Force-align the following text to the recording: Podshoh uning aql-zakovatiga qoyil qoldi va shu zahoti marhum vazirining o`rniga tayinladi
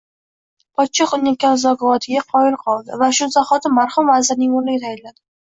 Podshoh 0.79 1.11
uning 1.17 1.35
aql-zakovatiga 1.41 2.23
qoyil 2.33 2.57
qoldi 2.63 2.99
va 3.03 3.11
shu 3.19 3.29
zahoti 3.37 3.73
marhum 3.77 4.11
vazirining 4.15 4.59
o`rniga 4.63 4.83
tayinladi 4.89 5.17